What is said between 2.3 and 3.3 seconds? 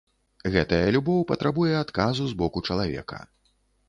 з боку чалавека.